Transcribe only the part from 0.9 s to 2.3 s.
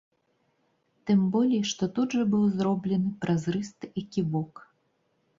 Тым болей што тут жа